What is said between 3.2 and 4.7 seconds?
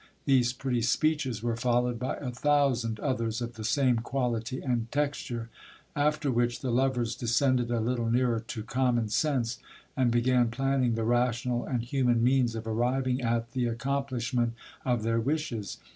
of the same qur.lity